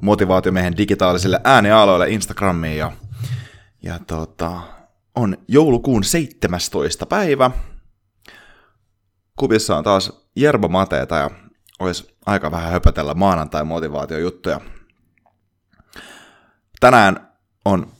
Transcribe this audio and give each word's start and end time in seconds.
motivaatiomiehen 0.00 0.76
digitaalisille 0.76 1.40
äänialoille 1.44 2.10
Instagramiin 2.10 2.78
ja, 2.78 2.92
ja 3.82 3.98
tota, 4.06 4.60
on 5.14 5.36
joulukuun 5.48 6.04
17. 6.04 7.06
päivä. 7.06 7.50
Kubissa 9.36 9.76
on 9.76 9.84
taas 9.84 10.26
Jerba 10.36 10.68
Mateeta 10.68 11.16
ja 11.16 11.30
olisi 11.78 12.16
aika 12.26 12.50
vähän 12.50 12.72
höpötellä 12.72 13.14
maanantai 13.14 13.64
motivaatiojuttuja. 13.64 14.60
Tänään 16.80 17.28
on 17.64 17.92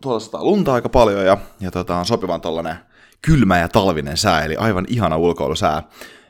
tuolla 0.00 0.44
lunta 0.44 0.74
aika 0.74 0.88
paljon 0.88 1.26
ja, 1.26 1.38
ja 1.60 1.70
tota, 1.70 1.96
on 1.96 2.06
sopivan 2.06 2.40
tollanen 2.40 2.76
kylmä 3.22 3.58
ja 3.58 3.68
talvinen 3.68 4.16
sää, 4.16 4.44
eli 4.44 4.56
aivan 4.56 4.84
ihana 4.88 5.16
ulkoilusää. 5.16 5.82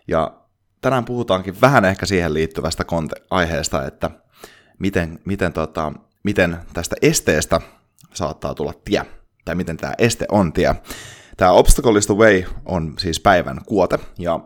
Ja 0.08 0.32
tänään 0.80 1.04
puhutaankin 1.04 1.60
vähän 1.60 1.84
ehkä 1.84 2.06
siihen 2.06 2.34
liittyvästä 2.34 2.84
konte- 2.84 3.26
aiheesta, 3.30 3.86
että– 3.86 4.10
miten, 4.78 5.18
miten, 5.24 5.52
tota, 5.52 5.92
miten 6.22 6.58
tästä 6.72 6.96
esteestä 7.02 7.60
saattaa 8.14 8.54
tulla 8.54 8.72
tie, 8.84 9.02
tai 9.44 9.54
miten 9.54 9.76
tämä 9.76 9.94
este 9.98 10.26
on 10.30 10.52
tie. 10.52 10.74
Tämä 11.36 11.52
Obstacle 11.52 11.98
is 11.98 12.06
the 12.06 12.14
Way 12.14 12.42
on 12.64 12.94
siis 12.98 13.20
päivän 13.20 13.60
kuote, 13.66 13.98
ja 14.18 14.40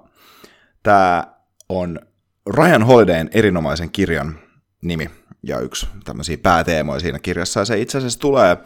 tämä 0.83 1.25
on 1.69 1.99
Ryan 2.47 2.83
Holidayn 2.83 3.31
erinomaisen 3.33 3.91
kirjan 3.91 4.39
nimi, 4.83 5.11
ja 5.43 5.59
yksi 5.59 5.89
tämmöisiä 6.05 6.39
pääteemoja 6.39 7.01
siinä 7.01 7.19
kirjassa, 7.19 7.61
ja 7.61 7.65
se 7.65 7.81
itse 7.81 7.99
asiassa 7.99 8.21
tulee, 8.21 8.57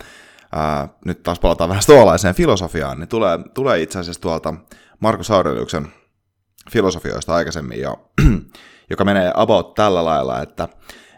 ää, 0.53 0.89
nyt 1.05 1.23
taas 1.23 1.41
palataan 1.41 1.69
vähän 1.69 1.83
stoalaiseen 1.83 2.35
filosofiaan, 2.35 2.99
niin 3.01 3.09
tulee, 3.09 3.39
tulee 3.55 3.83
itse 3.83 3.99
asiassa 3.99 4.23
tuolta 4.23 4.55
Markus 5.01 5.31
Aureliuksen 5.31 5.89
filosofioista 6.71 7.35
aikaisemmin, 7.35 7.81
ja, 7.81 7.97
joka 8.91 9.05
menee 9.05 9.33
about 9.35 9.75
tällä 9.75 10.05
lailla, 10.05 10.43
että 10.43 10.69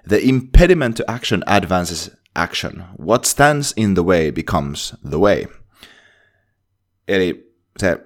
The 0.08 0.18
impediment 0.22 0.96
to 0.96 1.04
action 1.06 1.42
advances 1.46 2.16
action. 2.36 2.84
What 3.06 3.24
stands 3.24 3.72
in 3.76 3.94
the 3.94 4.04
way 4.04 4.32
becomes 4.32 4.94
the 5.10 5.18
way. 5.18 5.44
Eli 7.08 7.56
se 7.78 7.98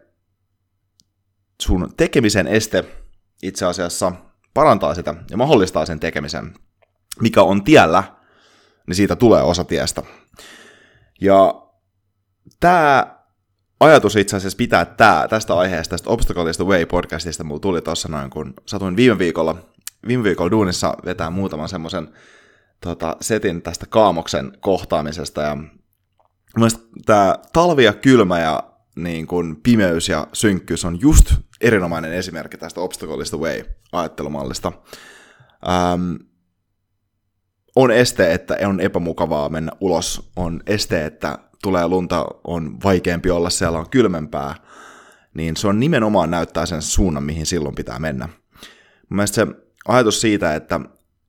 sun 1.62 1.92
tekemisen 1.96 2.46
este 2.46 2.84
itse 3.42 3.66
asiassa 3.66 4.12
parantaa 4.54 4.94
sitä 4.94 5.14
ja 5.30 5.36
mahdollistaa 5.36 5.86
sen 5.86 6.00
tekemisen. 6.00 6.54
Mikä 7.20 7.42
on 7.42 7.64
tiellä, 7.64 8.04
niin 8.86 8.96
siitä 8.96 9.16
tulee 9.16 9.42
osa 9.42 9.64
tiestä. 9.64 10.02
Ja 11.20 11.66
tämä 12.60 13.16
ajatus 13.80 14.16
itse 14.16 14.36
asiassa 14.36 14.56
pitää 14.56 14.84
tää, 14.84 15.28
tästä 15.28 15.54
aiheesta, 15.54 15.90
tästä 15.90 16.10
Obstacle 16.10 16.50
is 16.50 16.56
the 16.56 16.66
Way 16.66 16.86
podcastista, 16.86 17.44
mulla 17.44 17.60
tuli 17.60 17.82
tuossa 17.82 18.08
noin, 18.08 18.30
kun 18.30 18.54
satuin 18.66 18.96
viime 18.96 19.18
viikolla 19.18 19.56
viime 20.06 20.24
viikolla 20.24 20.50
duunissa 20.50 20.94
vetää 21.04 21.30
muutaman 21.30 21.68
semmoisen 21.68 22.08
tota, 22.80 23.16
setin 23.20 23.62
tästä 23.62 23.86
kaamoksen 23.86 24.52
kohtaamisesta. 24.60 25.42
Ja 25.42 25.56
mielestäni 26.56 26.86
tämä 27.06 27.34
talvi 27.52 27.84
ja 27.84 27.92
kylmä 27.92 28.40
ja 28.40 28.62
niin 28.96 29.26
kuin 29.26 29.56
pimeys 29.56 30.08
ja 30.08 30.26
synkkyys 30.32 30.84
on 30.84 31.00
just 31.00 31.34
erinomainen 31.60 32.12
esimerkki 32.12 32.56
tästä 32.56 32.80
obstacle 32.80 33.38
way-ajattelumallista. 33.38 34.72
Ähm, 35.68 36.14
on 37.76 37.90
este, 37.90 38.32
että 38.32 38.56
on 38.66 38.80
epämukavaa 38.80 39.48
mennä 39.48 39.72
ulos, 39.80 40.30
on 40.36 40.60
este, 40.66 41.06
että 41.06 41.38
tulee 41.62 41.88
lunta, 41.88 42.26
on 42.44 42.76
vaikeampi 42.84 43.30
olla, 43.30 43.50
siellä 43.50 43.78
on 43.78 43.90
kylmempää, 43.90 44.54
niin 45.34 45.56
se 45.56 45.68
on 45.68 45.80
nimenomaan 45.80 46.30
näyttää 46.30 46.66
sen 46.66 46.82
suunnan, 46.82 47.22
mihin 47.22 47.46
silloin 47.46 47.74
pitää 47.74 47.98
mennä. 47.98 48.28
Mielestäni 49.10 49.52
se 49.52 49.56
ajatus 49.88 50.20
siitä, 50.20 50.54
että, 50.54 50.80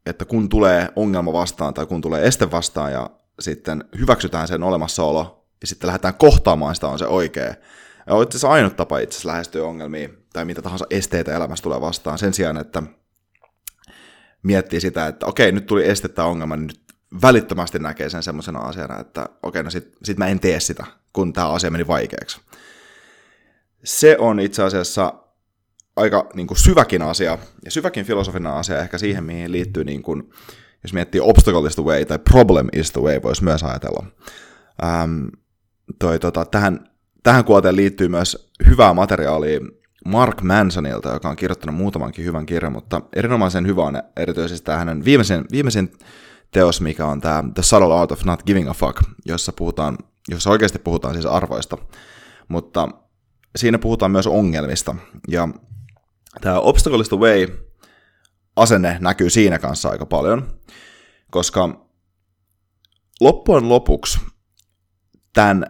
että 0.06 0.26
kun 0.26 0.50
tulee 0.50 0.90
ongelma 0.96 1.34
vastaan 1.34 1.74
tai 1.74 1.86
kun 1.86 2.02
tulee 2.02 2.28
este 2.28 2.52
vastaan 2.52 2.92
ja 2.92 3.10
sitten 3.40 3.84
hyväksytään 4.00 4.48
sen 4.48 4.64
olemassaolo 4.64 5.48
ja 5.62 5.68
sitten 5.68 5.88
lähdetään 5.88 6.14
kohtaamaan 6.14 6.76
sitä 6.76 6.88
on 6.88 7.00
se 7.00 7.06
oikea. 7.06 7.46
Ja 8.08 8.16
on 8.16 8.24
itse 8.24 8.48
ainut 8.48 8.76
tapa 8.76 9.00
itse 9.00 9.14
asiassa 9.14 9.30
lähestyä 9.30 9.64
ongelmia 9.64 10.10
tai 10.34 10.46
mitä 10.46 10.62
tahansa 10.62 10.86
esteitä 10.90 11.36
elämässä 11.36 11.64
tulee 11.64 11.82
vastaan 11.82 12.18
sen 12.18 12.34
sijaan, 12.34 12.58
että 12.58 12.84
miettii 14.44 14.82
sitä, 14.82 15.08
että 15.08 15.26
okei, 15.26 15.52
nyt 15.52 15.66
tuli 15.66 15.90
este 15.90 16.08
tai 16.08 16.26
ongelma, 16.26 16.56
niin 16.56 16.68
nyt 16.68 16.82
välittömästi 17.22 17.80
näkee 17.80 18.10
sen 18.10 18.24
semmoisena 18.24 18.60
asiana, 18.60 19.00
että 19.00 19.30
okei, 19.44 19.64
no 19.64 19.70
sit, 19.70 19.98
sit 20.04 20.18
mä 20.18 20.28
en 20.28 20.40
tee 20.40 20.60
sitä, 20.60 20.86
kun 21.14 21.34
tämä 21.34 21.50
asia 21.50 21.72
meni 21.72 21.88
vaikeaksi. 21.88 22.42
Se 23.84 24.18
on 24.20 24.40
itse 24.40 24.64
asiassa 24.64 25.14
aika 25.96 26.30
niin 26.34 26.48
kuin 26.48 26.58
syväkin 26.58 27.02
asia, 27.02 27.38
ja 27.66 27.72
syväkin 27.72 28.06
filosofinen 28.06 28.52
asia 28.52 28.80
ehkä 28.80 28.98
siihen, 28.98 29.24
mihin 29.24 29.52
liittyy, 29.52 29.84
niin 29.84 30.04
kuin, 30.04 30.24
jos 30.84 30.94
miettii 30.94 31.22
obstacle 31.22 31.68
is 31.68 31.76
the 31.76 31.84
way 31.84 32.06
tai 32.06 32.20
problem 32.20 32.68
is 32.74 32.92
the 32.92 33.02
way, 33.02 33.22
voisi 33.24 33.44
myös 33.44 33.64
ajatella. 33.64 34.06
Ähm, 34.84 35.28
toi, 36.00 36.20
tota, 36.20 36.46
tähän, 36.46 36.80
tähän 37.24 37.46
kuoteen 37.46 37.76
liittyy 37.76 38.08
myös 38.08 38.52
hyvää 38.70 38.94
materiaalia 38.94 39.60
Mark 40.06 40.42
Mansonilta, 40.42 41.14
joka 41.14 41.30
on 41.30 41.36
kirjoittanut 41.36 41.76
muutamankin 41.76 42.26
hyvän 42.26 42.46
kirjan, 42.46 42.74
mutta 42.74 43.02
erinomaisen 43.16 43.68
hyvä 43.68 43.84
on 43.84 44.04
erityisesti 44.18 44.66
tämä 44.66 44.78
hänen 44.78 45.06
viimeisin, 45.06 45.46
viimeisin 45.52 45.92
teos, 46.52 46.82
mikä 46.82 47.06
on 47.06 47.22
tämä 47.22 47.44
The 47.54 47.64
Subtle 47.64 47.94
Art 47.94 48.12
of 48.12 48.26
Not 48.26 48.44
Giving 48.44 48.70
a 48.70 48.74
Fuck, 48.74 48.98
jossa, 49.26 49.54
puhutaan, 49.54 49.98
jossa 50.30 50.50
oikeasti 50.50 50.80
puhutaan 50.80 51.14
siis 51.14 51.26
arvoista, 51.26 51.78
mutta 52.48 52.88
siinä 53.56 53.78
puhutaan 53.78 54.12
myös 54.12 54.28
ongelmista, 54.28 54.96
ja 55.28 55.48
tämä 56.42 56.60
Obstacle 56.60 57.00
is 57.02 57.10
the 57.10 57.18
Way 57.18 57.48
asenne 58.56 58.98
näkyy 59.00 59.30
siinä 59.30 59.60
kanssa 59.60 59.90
aika 59.90 60.06
paljon, 60.06 60.60
koska 61.32 61.88
loppujen 63.22 63.70
lopuksi 63.70 64.20
tämän 65.34 65.66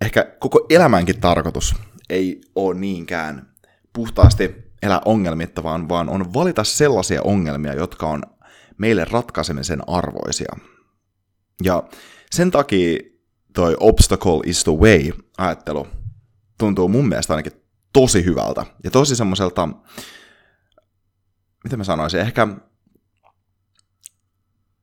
ehkä 0.00 0.24
koko 0.40 0.66
elämänkin 0.70 1.20
tarkoitus 1.20 1.74
ei 2.10 2.40
ole 2.54 2.74
niinkään 2.74 3.54
puhtaasti 3.92 4.54
elää 4.82 5.00
ongelmitta, 5.04 5.62
vaan, 5.62 5.88
vaan 5.88 6.08
on 6.08 6.34
valita 6.34 6.64
sellaisia 6.64 7.22
ongelmia, 7.22 7.74
jotka 7.74 8.06
on 8.06 8.22
meille 8.78 9.04
ratkaisemisen 9.04 9.88
arvoisia. 9.88 10.56
Ja 11.64 11.82
sen 12.30 12.50
takia 12.50 12.98
toi 13.54 13.76
obstacle 13.80 14.40
is 14.44 14.64
the 14.64 14.72
way 14.72 15.12
ajattelu 15.38 15.86
tuntuu 16.58 16.88
mun 16.88 17.08
mielestä 17.08 17.34
ainakin 17.34 17.65
tosi 17.92 18.24
hyvältä 18.24 18.66
ja 18.84 18.90
tosi 18.90 19.16
semmoiselta, 19.16 19.68
mitä 21.64 21.76
mä 21.76 21.84
sanoisin, 21.84 22.20
ehkä, 22.20 22.48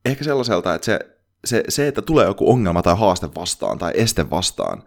ehkä 0.04 0.24
sellaiselta, 0.24 0.74
että 0.74 0.84
se, 0.84 0.98
se, 1.44 1.64
se, 1.68 1.88
että 1.88 2.02
tulee 2.02 2.26
joku 2.26 2.50
ongelma 2.50 2.82
tai 2.82 2.96
haaste 2.98 3.28
vastaan 3.34 3.78
tai 3.78 3.92
este 3.94 4.30
vastaan, 4.30 4.82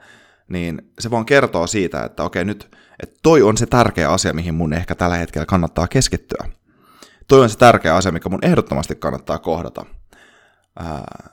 niin 0.50 0.92
se 1.00 1.12
vaan 1.12 1.26
kertoo 1.26 1.68
siitä, 1.68 2.04
että 2.04 2.24
okei 2.24 2.46
nyt, 2.46 2.76
että 3.04 3.16
toi 3.24 3.42
on 3.42 3.58
se 3.58 3.66
tärkeä 3.66 4.12
asia, 4.12 4.34
mihin 4.34 4.54
mun 4.54 4.74
ehkä 4.74 4.96
tällä 4.96 5.16
hetkellä 5.16 5.46
kannattaa 5.46 5.88
keskittyä. 5.88 6.50
Toi 7.28 7.42
on 7.42 7.50
se 7.50 7.58
tärkeä 7.58 7.96
asia, 7.96 8.12
mikä 8.12 8.30
mun 8.30 8.46
ehdottomasti 8.46 8.96
kannattaa 8.96 9.40
kohdata. 9.40 9.86
Ää, 10.80 11.30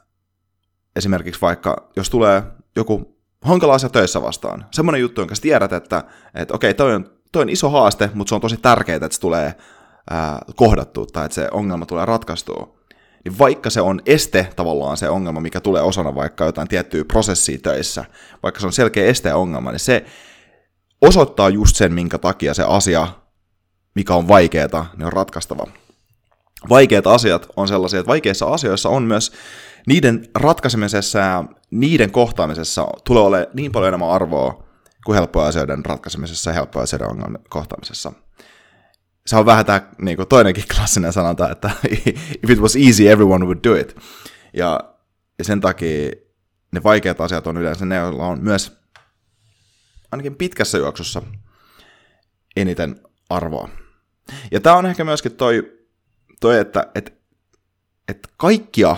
esimerkiksi 0.96 1.40
vaikka, 1.40 1.90
jos 1.96 2.10
tulee 2.10 2.42
joku 2.76 3.13
hankala 3.44 3.74
asia 3.74 3.88
töissä 3.88 4.22
vastaan, 4.22 4.66
semmoinen 4.70 5.00
juttu, 5.00 5.20
jonka 5.20 5.34
tiedät, 5.40 5.72
että, 5.72 6.04
että 6.34 6.54
okei, 6.54 6.74
toi 6.74 6.94
on, 6.94 7.10
toi 7.32 7.42
on 7.42 7.48
iso 7.48 7.70
haaste, 7.70 8.10
mutta 8.14 8.28
se 8.28 8.34
on 8.34 8.40
tosi 8.40 8.56
tärkeää, 8.56 8.96
että 8.96 9.08
se 9.12 9.20
tulee 9.20 9.54
ää, 10.10 10.38
kohdattua 10.56 11.06
tai 11.12 11.24
että 11.24 11.34
se 11.34 11.48
ongelma 11.50 11.86
tulee 11.86 12.04
ratkaistua, 12.04 12.78
niin 13.24 13.38
vaikka 13.38 13.70
se 13.70 13.80
on 13.80 14.00
este 14.06 14.48
tavallaan 14.56 14.96
se 14.96 15.08
ongelma, 15.08 15.40
mikä 15.40 15.60
tulee 15.60 15.82
osana 15.82 16.14
vaikka 16.14 16.44
jotain 16.44 16.68
tiettyä 16.68 17.04
prosessia 17.04 17.58
töissä, 17.58 18.04
vaikka 18.42 18.60
se 18.60 18.66
on 18.66 18.72
selkeä 18.72 19.06
este 19.06 19.28
ja 19.28 19.36
ongelma, 19.36 19.70
niin 19.70 19.80
se 19.80 20.04
osoittaa 21.00 21.48
just 21.48 21.76
sen, 21.76 21.94
minkä 21.94 22.18
takia 22.18 22.54
se 22.54 22.64
asia, 22.68 23.08
mikä 23.94 24.14
on 24.14 24.28
vaikeaa, 24.28 24.90
niin 24.96 25.06
on 25.06 25.12
ratkaistava. 25.12 25.66
Vaikeat 26.68 27.06
asiat 27.06 27.48
on 27.56 27.68
sellaisia, 27.68 28.00
että 28.00 28.08
vaikeissa 28.08 28.46
asioissa 28.46 28.88
on 28.88 29.02
myös 29.02 29.32
niiden 29.86 30.28
ratkaisemisessa 30.34 31.18
ja 31.18 31.44
niiden 31.80 32.10
kohtaamisessa 32.10 32.86
tulee 33.04 33.22
olemaan 33.22 33.48
niin 33.54 33.72
paljon 33.72 33.88
enemmän 33.88 34.10
arvoa 34.10 34.64
kuin 35.04 35.14
helppojen 35.16 35.48
asioiden 35.48 35.84
ratkaisemisessa 35.84 36.50
ja 36.50 36.54
helppojen 36.54 36.82
asioiden 36.82 37.10
ongelmien 37.10 37.44
kohtaamisessa 37.48 38.12
se 39.26 39.36
on 39.36 39.46
vähän 39.46 39.66
tämä 39.66 39.80
niin 39.98 40.16
kuin 40.16 40.28
toinenkin 40.28 40.64
klassinen 40.74 41.12
sanonta, 41.12 41.50
että 41.50 41.70
if 42.44 42.50
it 42.50 42.58
was 42.58 42.76
easy, 42.76 43.08
everyone 43.08 43.44
would 43.44 43.58
do 43.64 43.74
it. 43.74 43.96
Ja, 44.52 44.80
ja 45.38 45.44
sen 45.44 45.60
takia 45.60 46.10
ne 46.72 46.82
vaikeat 46.82 47.20
asiat 47.20 47.46
on 47.46 47.56
yleensä 47.56 47.84
ne, 47.84 47.96
joilla 47.96 48.26
on 48.26 48.42
myös 48.42 48.78
ainakin 50.12 50.36
pitkässä 50.36 50.78
juoksussa 50.78 51.22
eniten 52.56 53.00
arvoa. 53.30 53.68
Ja 54.50 54.60
tämä 54.60 54.76
on 54.76 54.86
ehkä 54.86 55.04
myöskin 55.04 55.36
toi, 55.36 55.78
toi 56.40 56.58
että 56.58 56.86
et, 56.94 57.14
et 58.08 58.28
kaikkia 58.36 58.96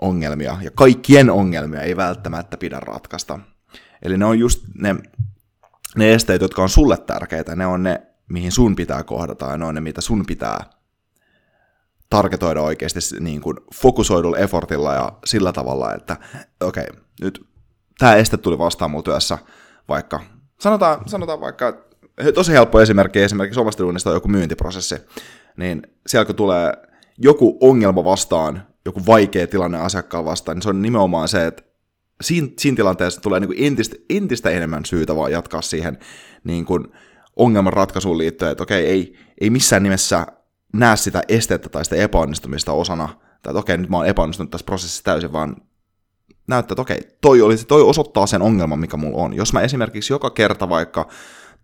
ongelmia 0.00 0.56
ja 0.62 0.70
kaikkien 0.70 1.30
ongelmia 1.30 1.80
ei 1.80 1.96
välttämättä 1.96 2.56
pidä 2.56 2.80
ratkaista. 2.80 3.38
Eli 4.02 4.18
ne 4.18 4.24
on 4.24 4.38
just 4.38 4.64
ne, 4.74 4.96
ne 5.96 6.14
esteet, 6.14 6.42
jotka 6.42 6.62
on 6.62 6.68
sulle 6.68 6.96
tärkeitä, 6.96 7.56
ne 7.56 7.66
on 7.66 7.82
ne 7.82 8.10
mihin 8.28 8.52
sun 8.52 8.76
pitää 8.76 9.02
kohdata, 9.02 9.46
ja 9.46 9.56
ne 9.56 9.64
on 9.64 9.74
ne, 9.74 9.80
mitä 9.80 10.00
sun 10.00 10.26
pitää 10.26 10.60
targetoida 12.10 12.62
oikeasti 12.62 13.00
niin 13.20 13.40
kuin 13.40 13.56
fokusoidulla 13.74 14.38
effortilla 14.38 14.94
ja 14.94 15.12
sillä 15.24 15.52
tavalla, 15.52 15.94
että 15.94 16.16
okei, 16.60 16.84
okay, 16.90 17.02
nyt 17.20 17.46
tämä 17.98 18.14
este 18.14 18.36
tuli 18.36 18.58
vastaan 18.58 18.90
mulla 18.90 19.02
työssä, 19.02 19.38
vaikka, 19.88 20.20
sanotaan, 20.60 21.08
sanotaan 21.08 21.40
vaikka, 21.40 21.84
tosi 22.34 22.52
helppo 22.52 22.80
esimerkki, 22.80 23.22
esimerkiksi 23.22 23.60
omasta 23.60 23.84
on 23.84 24.14
joku 24.14 24.28
myyntiprosessi, 24.28 24.94
niin 25.56 25.82
siellä 26.06 26.24
kun 26.24 26.34
tulee 26.34 26.72
joku 27.18 27.58
ongelma 27.60 28.04
vastaan, 28.04 28.66
joku 28.84 29.06
vaikea 29.06 29.46
tilanne 29.46 29.78
asiakkaan 29.78 30.24
vastaan, 30.24 30.56
niin 30.56 30.62
se 30.62 30.68
on 30.68 30.82
nimenomaan 30.82 31.28
se, 31.28 31.46
että 31.46 31.62
siinä, 32.20 32.48
siinä 32.58 32.76
tilanteessa 32.76 33.20
tulee 33.20 33.40
niin 33.40 33.48
kuin 33.48 33.64
entistä, 33.64 33.96
entistä 34.10 34.50
enemmän 34.50 34.84
syytä 34.84 35.16
vaan 35.16 35.32
jatkaa 35.32 35.62
siihen 35.62 35.98
niin 36.44 36.64
kuin, 36.64 36.84
ongelman 37.36 37.72
ratkaisuun 37.72 38.18
liittyen, 38.18 38.52
että 38.52 38.62
okei, 38.62 38.86
ei, 38.86 39.14
ei 39.40 39.50
missään 39.50 39.82
nimessä 39.82 40.26
näe 40.72 40.96
sitä 40.96 41.22
estettä 41.28 41.68
tai 41.68 41.84
sitä 41.84 41.96
epäonnistumista 41.96 42.72
osana, 42.72 43.08
tai 43.42 43.50
että 43.50 43.60
okei, 43.60 43.78
nyt 43.78 43.90
mä 43.90 43.96
oon 43.96 44.06
epäonnistunut 44.06 44.50
tässä 44.50 44.64
prosessissa 44.64 45.04
täysin, 45.04 45.32
vaan 45.32 45.56
näyttää, 46.46 46.72
että 46.72 46.82
okei, 46.82 47.00
toi, 47.20 47.42
oli, 47.42 47.56
toi 47.56 47.82
osoittaa 47.82 48.26
sen 48.26 48.42
ongelman, 48.42 48.78
mikä 48.78 48.96
mulla 48.96 49.22
on. 49.22 49.34
Jos 49.34 49.52
mä 49.52 49.60
esimerkiksi 49.60 50.12
joka 50.12 50.30
kerta 50.30 50.68
vaikka 50.68 51.08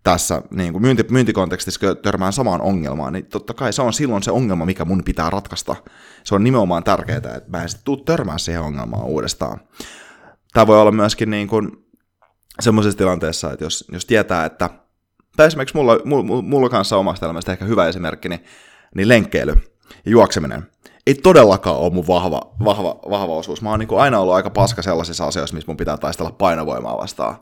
tässä 0.07 0.43
niin 0.51 0.73
kuin 0.73 0.83
myynti, 0.83 1.05
myyntikontekstissa 1.11 1.95
törmään 1.95 2.33
samaan 2.33 2.61
ongelmaan, 2.61 3.13
niin 3.13 3.27
totta 3.27 3.55
kai 3.55 3.73
se 3.73 3.83
on 3.83 3.93
silloin 3.93 4.23
se 4.23 4.31
ongelma, 4.31 4.67
mikä 4.67 4.85
mun 4.85 5.05
pitää 5.05 5.31
ratkaista. 5.31 5.77
Se 6.25 6.35
on 6.35 6.45
nimenomaan 6.45 6.85
tärkeää, 6.85 7.17
että 7.19 7.51
mä 7.51 7.63
en 7.63 7.69
sitten 7.69 7.85
tuu 7.85 7.97
törmään 7.97 8.39
siihen 8.39 8.63
ongelmaan 8.63 9.05
uudestaan. 9.05 9.61
Tämä 10.53 10.67
voi 10.67 10.81
olla 10.81 10.93
myöskin 10.93 11.31
niin 11.31 11.49
kuin 11.49 11.71
semmoisessa 12.61 12.99
tilanteessa, 12.99 13.53
että 13.53 13.65
jos, 13.65 13.85
jos 13.93 14.05
tietää, 14.05 14.45
että 14.45 14.71
tai 15.37 15.47
esimerkiksi 15.47 15.77
mulla, 15.77 15.99
mulla, 16.05 16.43
mulla 16.43 16.69
kanssa 16.69 16.97
omasta 16.97 17.27
elämästä 17.27 17.53
ehkä 17.53 17.65
hyvä 17.65 17.87
esimerkki, 17.87 18.29
niin, 18.29 18.45
niin 18.95 19.09
lenkkeily 19.09 19.53
ja 20.05 20.11
juokseminen 20.11 20.67
ei 21.07 21.15
todellakaan 21.15 21.77
ole 21.77 21.93
mun 21.93 22.07
vahva, 22.07 22.41
vahva, 22.65 22.99
vahva 23.11 23.35
osuus. 23.35 23.63
Mä 23.63 23.71
oon 23.71 23.81
niin 23.81 23.99
aina 23.99 24.19
ollut 24.19 24.35
aika 24.35 24.51
paska 24.51 24.83
sellaisissa 24.83 25.27
asioissa, 25.27 25.55
missä 25.55 25.69
mun 25.69 25.77
pitää 25.77 25.97
taistella 25.97 26.31
painovoimaa 26.31 26.99
vastaan. 26.99 27.37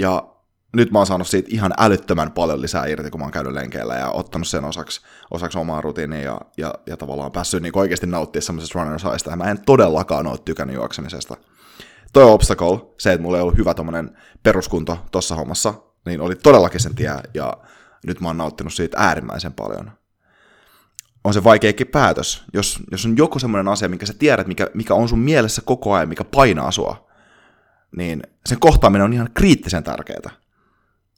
Ja 0.00 0.39
nyt 0.72 0.90
mä 0.90 0.98
oon 0.98 1.06
saanut 1.06 1.28
siitä 1.28 1.48
ihan 1.52 1.72
älyttömän 1.78 2.30
paljon 2.30 2.60
lisää 2.62 2.86
irti, 2.86 3.10
kun 3.10 3.20
mä 3.20 3.24
oon 3.24 3.32
käynyt 3.32 3.52
lenkeillä 3.52 3.94
ja 3.94 4.10
ottanut 4.10 4.48
sen 4.48 4.64
osaksi, 4.64 5.00
osaksi 5.30 5.58
omaa 5.58 5.80
rutiinia 5.80 6.20
ja, 6.20 6.40
ja, 6.56 6.74
ja 6.86 6.96
tavallaan 6.96 7.32
päässyt 7.32 7.62
niin 7.62 7.78
oikeasti 7.78 8.06
nauttimaan 8.06 8.42
semmoisesta 8.42 8.78
runner 8.78 9.00
Ja 9.30 9.36
mä 9.36 9.50
en 9.50 9.64
todellakaan 9.66 10.26
ole 10.26 10.38
tykännyt 10.44 10.76
juoksemisesta. 10.76 11.36
Toi 12.12 12.24
obstacle, 12.24 12.80
se, 12.98 13.12
että 13.12 13.22
mulla 13.22 13.36
ei 13.36 13.42
ollut 13.42 13.58
hyvä 13.58 13.74
peruskunto 14.42 14.98
tossa 15.12 15.34
hommassa, 15.34 15.74
niin 16.06 16.20
oli 16.20 16.34
todellakin 16.34 16.80
sen 16.80 16.94
tie, 16.94 17.12
ja 17.34 17.56
nyt 18.06 18.20
mä 18.20 18.28
oon 18.28 18.38
nauttinut 18.38 18.72
siitä 18.72 18.96
äärimmäisen 19.00 19.52
paljon. 19.52 19.92
On 21.24 21.34
se 21.34 21.44
vaikeakin 21.44 21.86
päätös, 21.86 22.44
jos, 22.52 22.78
jos 22.90 23.06
on 23.06 23.16
joku 23.16 23.38
semmoinen 23.38 23.68
asia, 23.68 23.88
minkä 23.88 24.06
sä 24.06 24.14
tiedät, 24.18 24.46
mikä, 24.46 24.66
mikä 24.74 24.94
on 24.94 25.08
sun 25.08 25.18
mielessä 25.18 25.62
koko 25.64 25.92
ajan, 25.92 26.08
mikä 26.08 26.24
painaa 26.24 26.70
sua, 26.70 27.08
niin 27.96 28.22
sen 28.46 28.60
kohtaaminen 28.60 29.04
on 29.04 29.12
ihan 29.12 29.30
kriittisen 29.34 29.84
tärkeää. 29.84 30.39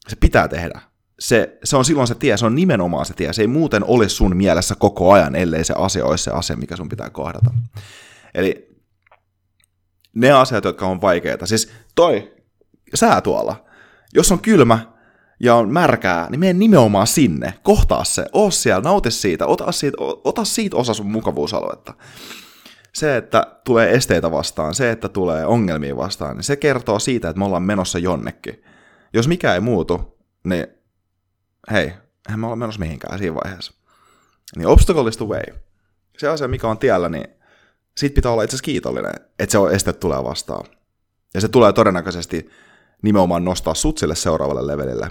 Se 0.08 0.16
pitää 0.16 0.48
tehdä. 0.48 0.80
Se, 1.18 1.58
se 1.64 1.76
on 1.76 1.84
silloin 1.84 2.08
se 2.08 2.14
tie, 2.14 2.36
se 2.36 2.46
on 2.46 2.54
nimenomaan 2.54 3.06
se 3.06 3.14
tie. 3.14 3.32
Se 3.32 3.42
ei 3.42 3.46
muuten 3.46 3.84
ole 3.84 4.08
sun 4.08 4.36
mielessä 4.36 4.74
koko 4.74 5.12
ajan, 5.12 5.34
ellei 5.34 5.64
se 5.64 5.74
asia 5.76 6.04
olisi 6.04 6.24
se 6.24 6.30
asia, 6.30 6.56
mikä 6.56 6.76
sun 6.76 6.88
pitää 6.88 7.10
kohdata. 7.10 7.50
Eli 8.34 8.76
ne 10.14 10.30
asiat, 10.30 10.64
jotka 10.64 10.86
on 10.86 11.00
vaikeita, 11.00 11.46
siis 11.46 11.72
toi 11.94 12.32
sää 12.94 13.20
tuolla, 13.20 13.64
jos 14.14 14.32
on 14.32 14.40
kylmä 14.40 14.92
ja 15.40 15.54
on 15.54 15.72
märkää, 15.72 16.30
niin 16.30 16.40
mene 16.40 16.52
nimenomaan 16.52 17.06
sinne, 17.06 17.54
kohtaa 17.62 18.04
se, 18.04 18.26
oo 18.32 18.50
siellä, 18.50 18.80
nauti 18.80 19.10
siitä, 19.10 19.46
ota 19.46 19.72
siitä, 19.72 19.96
ota 20.24 20.44
siitä 20.44 20.76
osa 20.76 20.94
sun 20.94 21.10
mukavuusaluetta. 21.10 21.94
Se, 22.94 23.16
että 23.16 23.46
tulee 23.64 23.92
esteitä 23.92 24.30
vastaan, 24.30 24.74
se, 24.74 24.90
että 24.90 25.08
tulee 25.08 25.46
ongelmia 25.46 25.96
vastaan, 25.96 26.36
niin 26.36 26.44
se 26.44 26.56
kertoo 26.56 26.98
siitä, 26.98 27.28
että 27.28 27.38
me 27.38 27.44
ollaan 27.44 27.62
menossa 27.62 27.98
jonnekin. 27.98 28.64
Jos 29.12 29.28
mikä 29.28 29.54
ei 29.54 29.60
muutu, 29.60 30.18
niin 30.44 30.66
hei, 31.70 31.92
eihän 32.28 32.40
me 32.40 32.46
olla 32.46 32.56
menossa 32.56 32.78
mihinkään 32.78 33.18
siinä 33.18 33.34
vaiheessa. 33.34 33.72
Niin 34.56 34.66
obstacle 34.66 35.08
is 35.08 35.16
the 35.16 35.26
way. 35.26 35.42
Se 36.18 36.28
asia, 36.28 36.48
mikä 36.48 36.68
on 36.68 36.78
tiellä, 36.78 37.08
niin 37.08 37.24
siitä 37.96 38.14
pitää 38.14 38.32
olla 38.32 38.42
itse 38.42 38.54
asiassa 38.54 38.64
kiitollinen, 38.64 39.14
että 39.38 39.52
se 39.52 39.58
on 39.58 39.74
este 39.74 39.92
tulee 39.92 40.24
vastaan. 40.24 40.64
Ja 41.34 41.40
se 41.40 41.48
tulee 41.48 41.72
todennäköisesti 41.72 42.50
nimenomaan 43.02 43.44
nostaa 43.44 43.74
sut 43.74 43.98
sille 43.98 44.14
seuraavalle 44.14 44.66
levelille. 44.66 45.10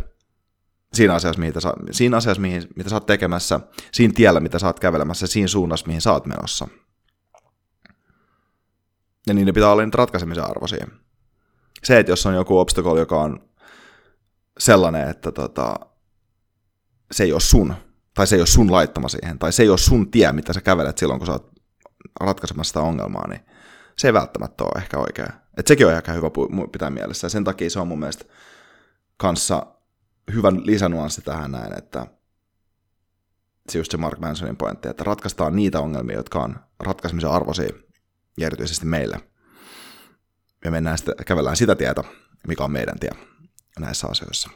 Siinä 0.93 1.13
asiassa, 1.13 1.39
mihin 1.39 1.61
sa, 1.61 1.73
siinä 1.91 2.17
asiassa 2.17 2.41
mihin, 2.41 2.63
mitä 2.75 2.89
sä 2.89 2.95
oot 2.95 3.05
tekemässä, 3.05 3.59
siinä 3.91 4.13
tiellä, 4.15 4.39
mitä 4.39 4.59
sä 4.59 4.67
oot 4.67 4.79
kävelemässä, 4.79 5.27
siinä 5.27 5.47
suunnassa, 5.47 5.87
mihin 5.87 6.01
sä 6.01 6.11
oot 6.11 6.25
menossa. 6.25 6.67
Ja 9.27 9.33
niin 9.33 9.45
ne 9.45 9.51
pitää 9.51 9.71
olla 9.71 9.85
niitä 9.85 9.97
ratkaisemisen 9.97 10.43
arvoisia. 10.43 10.87
Se, 11.83 11.99
että 11.99 12.11
jos 12.11 12.25
on 12.25 12.35
joku 12.35 12.59
obstacle, 12.59 12.99
joka 12.99 13.21
on 13.21 13.50
sellainen, 14.61 15.09
että 15.09 15.31
tota, 15.31 15.75
se 17.11 17.23
ei 17.23 17.31
ole 17.31 17.41
sun, 17.41 17.73
tai 18.13 18.27
se 18.27 18.35
ei 18.35 18.41
ole 18.41 18.47
sun 18.47 18.71
laittama 18.71 19.09
siihen, 19.09 19.39
tai 19.39 19.53
se 19.53 19.63
ei 19.63 19.69
ole 19.69 19.77
sun 19.77 20.11
tie, 20.11 20.31
mitä 20.31 20.53
sä 20.53 20.61
kävelet 20.61 20.97
silloin, 20.97 21.19
kun 21.19 21.27
sä 21.27 21.31
oot 21.31 21.51
ratkaisemassa 22.19 22.69
sitä 22.69 22.79
ongelmaa, 22.79 23.27
niin 23.27 23.41
se 23.97 24.07
ei 24.07 24.13
välttämättä 24.13 24.63
ole 24.63 24.81
ehkä 24.81 24.97
oikea. 24.97 25.27
Et 25.57 25.67
sekin 25.67 25.87
on 25.87 25.95
aika 25.95 26.11
hyvä 26.11 26.29
pitää 26.71 26.89
mielessä. 26.89 27.25
Ja 27.25 27.29
sen 27.29 27.43
takia 27.43 27.69
se 27.69 27.79
on 27.79 27.87
mun 27.87 27.99
mielestä 27.99 28.25
kanssa 29.17 29.65
hyvän 30.33 30.65
lisänuanssi 30.65 31.21
tähän 31.21 31.51
näin, 31.51 31.77
että 31.77 32.07
se 33.69 33.77
just 33.77 33.91
se 33.91 33.97
Mark 33.97 34.19
Mansonin 34.19 34.57
pointti, 34.57 34.89
että 34.89 35.03
ratkaistaan 35.03 35.55
niitä 35.55 35.79
ongelmia, 35.79 36.15
jotka 36.15 36.39
on 36.39 36.55
ratkaisemisen 36.79 37.29
arvoisia, 37.29 37.69
ja 38.37 38.47
erityisesti 38.47 38.85
meille. 38.85 39.17
Ja 40.65 40.71
mennään 40.71 40.97
sitten, 40.97 41.15
kävellään 41.25 41.57
sitä 41.57 41.75
tietä, 41.75 42.03
mikä 42.47 42.63
on 42.63 42.71
meidän 42.71 42.99
tie 42.99 43.11
näissä 43.79 44.07
asioissa. 44.07 44.49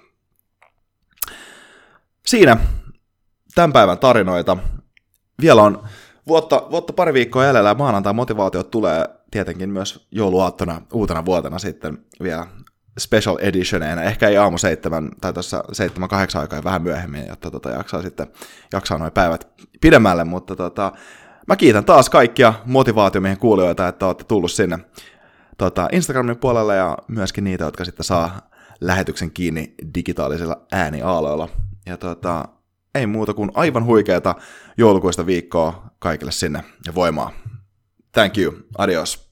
Siinä 2.26 2.58
tämän 3.56 3.74
päivän 3.74 4.00
tarinoita. 4.00 4.58
Vielä 5.42 5.64
on 5.64 5.84
vuotta, 6.28 6.68
vuotta 6.72 6.94
pari 6.94 7.14
viikkoa 7.14 7.46
jäljellä 7.46 7.70
ja 7.70 7.76
maanantai 7.76 8.14
motivaatiot 8.14 8.72
tulee 8.72 9.10
tietenkin 9.32 9.70
myös 9.70 10.08
jouluaattona 10.12 10.82
uutena 10.94 11.26
vuotena 11.26 11.60
sitten 11.60 11.98
vielä 12.24 12.48
special 13.00 13.38
editioneina, 13.40 14.04
ehkä 14.04 14.28
ei 14.28 14.38
aamu 14.38 14.58
seitsemän 14.58 15.12
tai 15.22 15.34
tuossa 15.34 15.64
seitsemän 15.72 16.10
kahdeksan 16.10 16.42
aikaa 16.42 16.64
vähän 16.64 16.82
myöhemmin, 16.82 17.28
jotta 17.28 17.52
tota 17.52 17.70
jaksaa 17.70 18.02
sitten 18.02 18.28
jaksaa 18.74 18.98
noin 18.98 19.12
päivät 19.12 19.48
pidemmälle, 19.82 20.24
mutta 20.24 20.56
tota, 20.56 20.92
mä 21.48 21.56
kiitän 21.56 21.86
taas 21.86 22.10
kaikkia 22.10 22.54
motivaatiomiehen 22.66 23.38
kuulijoita, 23.38 23.88
että 23.88 24.06
olette 24.06 24.24
tullut 24.24 24.52
sinne 24.52 24.80
tota, 25.58 25.88
Instagramin 25.92 26.38
puolella 26.38 26.74
ja 26.74 26.98
myöskin 27.08 27.44
niitä, 27.44 27.64
jotka 27.64 27.86
sitten 27.86 28.04
saa 28.04 28.50
lähetyksen 28.88 29.32
kiinni 29.32 29.74
digitaalisilla 29.96 30.66
ääniaaloilla. 30.72 31.50
Ja 31.86 31.98
tota, 31.98 32.48
ei 32.96 33.08
muuta 33.08 33.34
kuin 33.34 33.52
aivan 33.54 33.86
huikeata 33.86 34.36
joulukuista 34.78 35.26
viikkoa 35.26 35.84
kaikille 36.00 36.32
sinne 36.32 36.64
ja 36.86 36.96
voimaa. 36.96 37.32
Thank 38.12 38.38
you. 38.38 38.54
Adios. 38.78 39.25